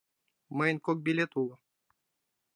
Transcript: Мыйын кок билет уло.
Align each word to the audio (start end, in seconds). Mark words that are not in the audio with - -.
Мыйын 0.57 0.77
кок 0.85 0.97
билет 1.05 1.31
уло. 1.41 1.55